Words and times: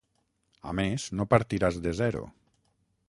A 0.71 0.71
més, 0.79 1.05
no 1.19 1.27
partiràs 1.35 1.77
de 1.85 1.93
zero. 2.03 2.25